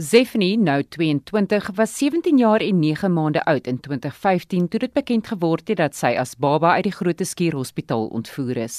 Zefni, 0.00 0.56
nou 0.56 0.80
22, 0.88 1.66
was 1.76 1.92
17 1.98 2.38
jaar 2.38 2.60
en 2.64 2.78
9 2.78 3.12
maande 3.12 3.42
oud 3.44 3.66
in 3.66 3.80
2015 3.80 4.68
toe 4.68 4.80
dit 4.80 4.92
bekend 4.96 5.26
geword 5.28 5.68
het 5.68 5.76
dat 5.76 5.96
sy 5.98 6.14
as 6.16 6.32
baba 6.40 6.70
uit 6.78 6.86
die 6.86 6.94
Groote 6.94 7.26
Skuur 7.28 7.58
Hospitaal 7.58 8.06
ontvoer 8.08 8.62
is. 8.64 8.78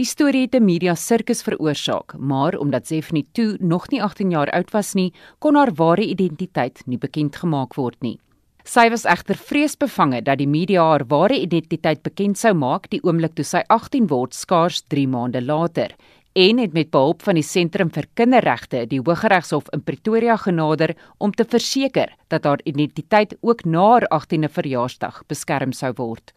Die 0.00 0.06
storie 0.08 0.46
het 0.46 0.54
'n 0.54 0.64
media 0.64 0.94
sirkus 0.94 1.42
veroorsaak, 1.42 2.16
maar 2.16 2.56
omdat 2.56 2.86
Zefni 2.86 3.26
toe 3.32 3.56
nog 3.60 3.90
nie 3.90 4.02
18 4.02 4.30
jaar 4.30 4.50
oud 4.50 4.70
was 4.70 4.94
nie, 4.94 5.12
kon 5.38 5.54
haar 5.54 5.74
ware 5.74 6.06
identiteit 6.06 6.82
nie 6.86 6.98
bekend 6.98 7.36
gemaak 7.36 7.74
word 7.74 8.00
nie. 8.00 8.18
Sy 8.64 8.90
was 8.90 9.04
egter 9.04 9.36
vreesbevange 9.36 10.22
dat 10.22 10.38
die 10.38 10.48
media 10.48 10.82
haar 10.82 11.04
ware 11.08 11.40
identiteit 11.40 12.02
bekend 12.02 12.38
sou 12.38 12.54
maak 12.54 12.90
die 12.90 13.00
oomblik 13.02 13.34
toe 13.34 13.44
sy 13.44 13.62
18 13.68 14.06
word 14.10 14.34
skaars 14.34 14.82
3 14.92 15.06
maande 15.08 15.40
later 15.40 15.94
en 16.32 16.58
het 16.58 16.72
met 16.72 16.90
behulp 16.90 17.22
van 17.22 17.38
die 17.38 17.46
Sentrum 17.46 17.90
vir 17.90 18.06
Kinderregte 18.14 18.84
die 18.86 19.00
Hooggeregshof 19.00 19.70
in 19.72 19.82
Pretoria 19.82 20.36
genader 20.36 20.94
om 21.18 21.32
te 21.32 21.44
verseker 21.44 22.12
dat 22.28 22.44
haar 22.44 22.60
identiteit 22.64 23.36
ook 23.40 23.64
na 23.64 23.86
haar 23.92 24.06
18de 24.12 24.50
verjaarsdag 24.52 25.22
beskerm 25.26 25.72
sou 25.72 25.92
word. 25.96 26.34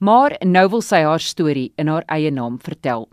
Maar 0.00 0.36
nou 0.44 0.68
wil 0.68 0.82
sy 0.82 1.00
haar 1.06 1.20
storie 1.20 1.72
in 1.76 1.88
haar 1.88 2.04
eie 2.08 2.30
naam 2.30 2.58
vertel. 2.60 3.08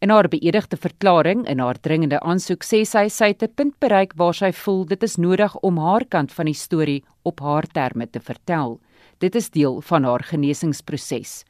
In 0.00 0.10
haar 0.10 0.28
beëdigde 0.28 0.76
verklaring 0.76 1.44
in 1.48 1.60
haar 1.60 1.78
dringende 1.80 2.20
aansoek 2.20 2.64
sê 2.64 2.84
sy 2.84 3.08
sy 3.08 3.28
het 3.32 3.42
'n 3.42 3.54
punt 3.54 3.78
bereik 3.80 4.12
waar 4.16 4.34
sy 4.34 4.52
voel 4.52 4.84
dit 4.84 5.02
is 5.02 5.16
nodig 5.16 5.56
om 5.62 5.78
haar 5.78 6.04
kant 6.04 6.32
van 6.32 6.46
die 6.46 6.54
storie 6.54 7.04
op 7.22 7.40
haar 7.40 7.66
terme 7.66 8.06
te 8.10 8.20
vertel. 8.20 8.80
Dit 9.18 9.34
is 9.34 9.50
deel 9.50 9.80
van 9.80 10.04
haar 10.04 10.22
genesingsproses. 10.22 11.44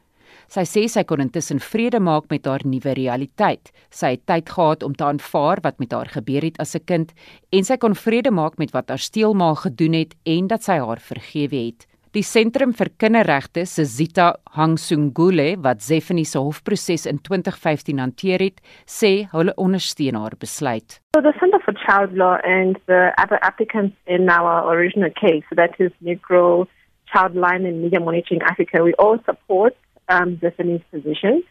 Sy 0.49 0.65
sê 0.69 0.89
sy 0.89 1.05
kon 1.05 1.21
intussen 1.25 1.61
vrede 1.61 2.01
maak 2.01 2.31
met 2.31 2.47
haar 2.47 2.65
nuwe 2.65 2.95
realiteit. 2.95 3.73
Sy 3.91 4.15
het 4.17 4.27
tyd 4.27 4.51
gehad 4.51 4.83
om 4.83 4.95
te 4.95 5.05
aanvaar 5.05 5.63
wat 5.63 5.81
met 5.81 5.93
haar 5.93 6.11
gebeur 6.13 6.43
het 6.43 6.61
as 6.61 6.75
'n 6.75 6.85
kind 6.87 7.13
en 7.53 7.65
sy 7.65 7.77
kon 7.77 7.95
vrede 7.95 8.31
maak 8.31 8.59
met 8.59 8.73
wat 8.73 8.89
haar 8.89 8.99
steelma 8.99 9.55
gedoen 9.55 9.93
het 9.93 10.15
en 10.25 10.47
dat 10.47 10.63
sy 10.63 10.79
haar 10.79 11.01
vergewe 11.01 11.67
het. 11.67 11.87
Die 12.15 12.23
Sentrum 12.23 12.71
vir 12.79 12.93
Kinderregte 12.95 13.65
se 13.67 13.83
Zita 13.91 14.37
Hangsungule 14.55 15.57
wat 15.65 15.81
Zefanie 15.83 16.25
se 16.25 16.39
hofproses 16.39 17.09
in 17.11 17.19
2015 17.19 17.99
hanteer 17.99 18.39
het, 18.39 18.61
sê 18.87 19.27
hulle 19.33 19.51
ondersteun 19.59 20.15
haar 20.15 20.37
besluit. 20.39 21.01
So 21.17 21.23
the 21.27 21.33
Center 21.41 21.59
for 21.59 21.75
Child 21.75 22.15
Law 22.15 22.39
and 22.45 22.79
the 22.87 23.11
other 23.19 23.41
applicants 23.43 23.97
in 24.07 24.31
our 24.31 24.63
original 24.71 25.11
case, 25.11 25.43
that 25.57 25.75
is 25.81 25.91
Negro 26.07 26.69
Childline 27.11 27.67
and 27.67 27.83
Media 27.83 27.99
Monitoring 27.99 28.43
Africa, 28.43 28.85
we 28.85 28.95
all 28.95 29.19
support 29.27 29.75
um, 30.09 30.39
Zephanie's 30.41 30.83
position. 30.91 31.43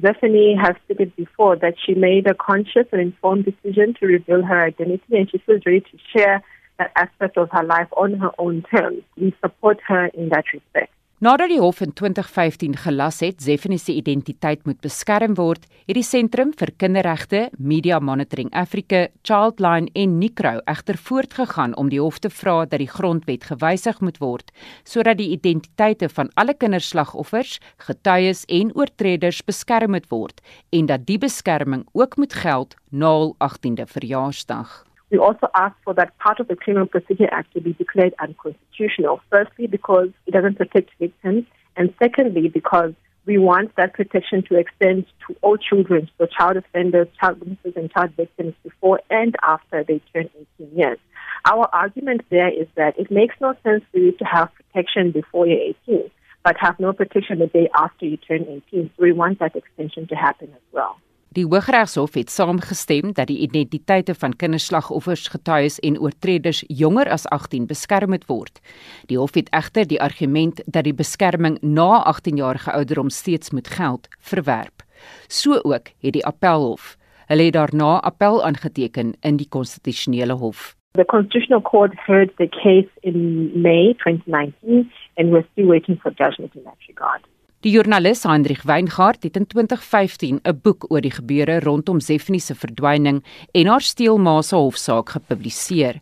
Zephanie 0.00 0.56
has 0.60 0.76
stated 0.84 1.14
before 1.16 1.56
that 1.56 1.74
she 1.84 1.94
made 1.94 2.26
a 2.26 2.34
conscious 2.34 2.86
and 2.92 3.00
informed 3.00 3.44
decision 3.44 3.94
to 4.00 4.06
reveal 4.06 4.42
her 4.42 4.64
identity 4.64 5.18
and 5.18 5.30
she 5.30 5.38
feels 5.38 5.62
ready 5.66 5.80
to 5.80 5.98
share 6.16 6.42
that 6.78 6.92
aspect 6.96 7.36
of 7.36 7.50
her 7.50 7.64
life 7.64 7.88
on 7.96 8.14
her 8.14 8.30
own 8.38 8.62
terms. 8.62 9.02
We 9.16 9.34
support 9.40 9.80
her 9.86 10.06
in 10.06 10.30
that 10.30 10.44
respect. 10.52 10.92
Nadat 11.22 11.52
die 11.52 11.60
hof 11.62 11.78
in 11.84 11.92
2015 11.94 12.72
gelas 12.82 13.20
het 13.22 13.44
Zephanie 13.44 13.78
se 13.78 13.92
identiteit 13.94 14.64
moet 14.66 14.80
beskerm 14.82 15.36
word, 15.38 15.68
het 15.86 15.94
die 15.94 16.02
Sentrum 16.02 16.50
vir 16.58 16.72
Kinderregte, 16.82 17.44
Media 17.62 18.00
Monitoring 18.02 18.50
Africa, 18.50 19.04
Childline 19.22 19.86
en 19.94 20.18
Nikro 20.18 20.56
egter 20.66 20.98
voortgegaan 20.98 21.76
om 21.78 21.94
die 21.94 22.02
hof 22.02 22.18
te 22.18 22.26
vra 22.26 22.64
dat 22.66 22.82
die 22.82 22.90
grondwet 22.90 23.46
gewysig 23.52 24.02
moet 24.02 24.18
word 24.18 24.50
sodat 24.82 25.22
die 25.22 25.30
identiteite 25.38 26.10
van 26.10 26.34
alle 26.34 26.58
kinderslagoffers, 26.58 27.60
getuies 27.86 28.42
en 28.50 28.74
oortreders 28.74 29.44
beskerm 29.46 29.94
moet 29.94 30.10
word 30.10 30.42
en 30.74 30.90
dat 30.90 31.06
die 31.06 31.22
beskerming 31.22 31.86
ook 31.94 32.18
moet 32.18 32.34
geld 32.34 32.74
na 32.90 33.14
hul 33.14 33.36
18de 33.38 33.86
verjaarsdag. 33.86 34.82
We 35.12 35.18
also 35.18 35.48
ask 35.54 35.76
for 35.84 35.92
that 35.94 36.16
part 36.18 36.40
of 36.40 36.48
the 36.48 36.56
Criminal 36.56 36.86
Procedure 36.86 37.28
Act 37.30 37.52
to 37.52 37.60
be 37.60 37.74
declared 37.74 38.14
unconstitutional. 38.18 39.20
Firstly, 39.28 39.66
because 39.66 40.08
it 40.26 40.30
doesn't 40.30 40.56
protect 40.56 40.88
victims, 40.98 41.44
and 41.76 41.92
secondly, 42.02 42.48
because 42.48 42.94
we 43.26 43.36
want 43.36 43.76
that 43.76 43.92
protection 43.92 44.42
to 44.48 44.58
extend 44.58 45.04
to 45.26 45.36
all 45.42 45.58
children, 45.58 46.08
so 46.16 46.26
child 46.26 46.56
offenders, 46.56 47.08
child 47.20 47.40
witnesses, 47.40 47.74
and 47.76 47.92
child 47.92 48.12
victims 48.16 48.54
before 48.64 49.00
and 49.10 49.36
after 49.42 49.84
they 49.84 50.00
turn 50.14 50.30
18 50.58 50.78
years. 50.78 50.98
Our 51.44 51.68
argument 51.74 52.22
there 52.30 52.48
is 52.48 52.66
that 52.76 52.98
it 52.98 53.10
makes 53.10 53.34
no 53.38 53.54
sense 53.62 53.84
for 53.92 53.98
you 53.98 54.12
to 54.12 54.24
have 54.24 54.48
protection 54.54 55.12
before 55.12 55.46
you're 55.46 55.74
18, 55.86 56.10
but 56.42 56.56
have 56.58 56.80
no 56.80 56.94
protection 56.94 57.38
the 57.38 57.48
day 57.48 57.68
after 57.74 58.06
you 58.06 58.16
turn 58.16 58.46
18. 58.72 58.90
So 58.96 59.02
we 59.02 59.12
want 59.12 59.40
that 59.40 59.56
extension 59.56 60.08
to 60.08 60.14
happen 60.14 60.48
as 60.54 60.62
well. 60.72 60.98
Die 61.32 61.46
Hooggeregshof 61.48 62.12
het 62.14 62.30
saamgestem 62.30 63.14
dat 63.16 63.30
die 63.30 63.38
identiteite 63.40 64.12
van 64.14 64.34
kinderslagoffers, 64.36 65.30
getuies 65.32 65.78
en 65.80 65.96
oortreders 65.96 66.60
jonger 66.68 67.08
as 67.08 67.24
18 67.32 67.66
beskerm 67.70 68.12
moet 68.12 68.26
word. 68.28 68.60
Die 69.08 69.16
hof 69.16 69.32
het 69.38 69.48
egter 69.56 69.88
die 69.88 70.00
argument 70.00 70.60
dat 70.66 70.84
die 70.84 70.92
beskerming 70.92 71.56
na 71.62 72.02
18 72.10 72.36
jarige 72.36 72.72
ouderdom 72.72 73.08
steeds 73.08 73.50
moet 73.50 73.68
geld, 73.68 74.08
verwerp. 74.20 74.84
So 75.28 75.56
ook 75.62 75.88
het 76.04 76.12
die 76.12 76.26
Appelhof. 76.26 76.96
Hulle 77.26 77.48
het 77.48 77.56
daarna 77.56 78.00
appel 78.00 78.44
aangeteken 78.44 79.16
in 79.20 79.40
die 79.40 79.48
konstitusionele 79.48 80.36
hof. 80.36 80.74
The 80.92 81.04
Constitutional 81.04 81.62
Court 81.62 81.96
heard 81.96 82.36
the 82.36 82.48
case 82.48 82.90
in 83.00 83.50
May 83.54 83.94
2019 84.04 84.92
and 85.16 85.30
we're 85.30 85.46
still 85.52 85.66
waiting 85.66 85.98
for 86.00 86.12
judgment 86.12 86.54
in 86.54 86.62
that 86.64 86.76
regard. 86.88 87.31
Die 87.62 87.70
joernalis 87.70 88.24
Hendrik 88.26 88.64
Weingart 88.66 89.22
het 89.22 89.36
in 89.38 89.44
2015 89.46 90.40
'n 90.42 90.60
boek 90.62 90.90
oor 90.90 91.00
die 91.00 91.14
gebeure 91.14 91.60
rondom 91.60 92.00
Zefnie 92.00 92.40
se 92.40 92.54
verdwyning 92.54 93.22
en 93.52 93.66
haar 93.66 93.80
steelma 93.80 94.42
se 94.42 94.56
hofsaak 94.56 95.08
gepubliseer. 95.08 96.00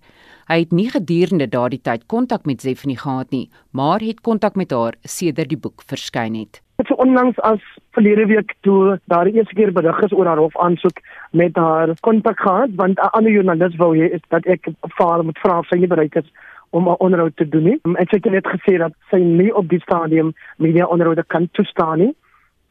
Hy 0.49 0.59
het 0.59 0.73
nie 0.73 0.89
gedurende 0.91 1.49
daardie 1.49 1.81
tyd 1.83 2.07
kontak 2.07 2.47
met 2.47 2.61
Zefnie 2.61 2.97
gehad 2.97 3.31
nie, 3.31 3.51
maar 3.71 4.01
het 4.01 4.21
kontak 4.21 4.57
met 4.57 4.71
haar 4.71 4.95
sedert 5.03 5.49
die 5.49 5.59
boek 5.59 5.83
verskyn 5.87 6.35
het. 6.35 6.63
Dit 6.77 6.87
so 6.87 6.95
onlangs 6.95 7.39
as 7.41 7.61
verlede 7.91 8.27
week 8.27 8.55
toe 8.61 8.99
daar 9.05 9.25
die 9.25 9.35
eerste 9.35 9.55
keer 9.55 9.73
berig 9.73 10.01
is 10.01 10.13
oor 10.13 10.27
haar 10.27 10.41
hofaansoek 10.41 10.99
met 11.33 11.57
haar 11.57 11.93
kontak 12.01 12.41
gehad 12.41 12.71
want 12.75 12.99
'n 12.99 13.13
ander 13.13 13.33
joernalis 13.33 13.77
wou 13.77 13.97
hê 13.97 14.21
dat 14.29 14.47
ek 14.47 14.65
vir 14.65 15.07
haar 15.07 15.25
moet 15.25 15.39
vra 15.39 15.59
of 15.59 15.67
sy 15.67 15.77
nie 15.77 15.93
bereid 15.93 16.17
is 16.17 16.33
om 16.71 16.89
'n 16.89 16.99
onderhoud 16.99 17.37
te 17.37 17.49
doen 17.49 17.63
nie. 17.63 17.79
En 17.83 18.07
sy 18.09 18.17
het 18.17 18.31
net 18.31 18.47
gesê 18.47 18.79
dat 18.79 18.93
sy 19.11 19.17
nie 19.17 19.55
op 19.55 19.69
die 19.69 19.81
stadium 19.81 20.33
media 20.57 20.87
onderhoude 20.87 21.25
kan 21.27 21.49
toestaan 21.53 21.99
nie. 21.99 22.15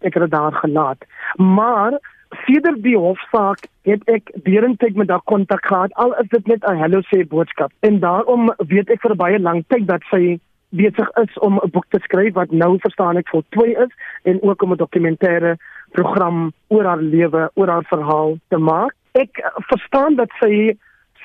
Ek 0.02 0.14
het 0.14 0.24
dit 0.24 0.32
daar 0.32 0.54
gelaat. 0.54 1.06
Maar 1.36 2.00
sedert 2.46 2.84
die 2.84 2.98
hofsaak 2.98 3.68
het 3.82 4.04
ek 4.10 4.32
deurentyd 4.44 4.96
met 4.96 5.10
haar 5.10 5.24
kontak 5.24 5.66
gehad 5.66 5.94
al 5.94 6.14
is 6.22 6.30
dit 6.30 6.48
net 6.48 6.64
'n 6.64 6.78
hallo 6.78 7.02
sê 7.02 7.28
boodskap. 7.28 7.72
En 7.80 8.00
daarom 8.00 8.54
weet 8.58 8.90
ek 8.90 9.02
vir 9.02 9.16
baie 9.16 9.40
lank 9.40 9.66
tyd 9.68 9.88
dat 9.88 10.02
sy 10.12 10.40
besig 10.70 11.10
is 11.18 11.40
om 11.40 11.60
'n 11.64 11.70
boek 11.70 11.86
te 11.90 12.00
skryf 12.00 12.34
wat 12.34 12.52
nou 12.52 12.78
verstaan 12.80 13.18
ek 13.18 13.30
voltooi 13.30 13.72
is 13.72 13.92
en 14.24 14.42
ook 14.42 14.62
om 14.62 14.72
'n 14.72 14.78
dokumentêre 14.78 15.58
program 15.92 16.54
oor 16.68 16.86
haar 16.86 17.02
lewe, 17.02 17.52
oor 17.54 17.68
haar 17.68 17.86
verhaal 17.86 18.38
te 18.48 18.58
maak. 18.58 18.94
Ek 19.12 19.52
verstaan 19.56 20.16
dat 20.16 20.30
sy 20.40 20.78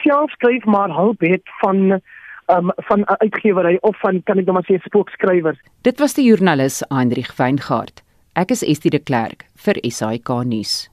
self 0.03 0.31
skryf 0.31 0.65
maar 0.65 0.91
hulp 0.91 1.21
het 1.21 1.43
van 1.61 2.01
um, 2.47 2.73
van 2.77 3.01
'n 3.01 3.19
uitgewery 3.19 3.79
of 3.81 3.99
van 4.01 4.23
kan 4.23 4.39
ek 4.39 4.45
nou 4.45 4.53
maar 4.53 4.69
sê 4.71 4.81
spookskrywers. 4.83 5.59
Dit 5.83 5.99
was 5.99 6.15
die 6.15 6.25
joernalis 6.25 6.83
Heinrich 6.89 7.37
Weingart. 7.37 8.03
Ek 8.33 8.51
is 8.51 8.63
Estie 8.63 8.91
de 8.91 8.99
Klerk 8.99 9.47
vir 9.55 9.77
SAK 9.81 10.29
nuus. 10.45 10.89